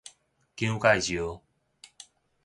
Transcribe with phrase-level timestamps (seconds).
[0.55, 1.21] 蔣介石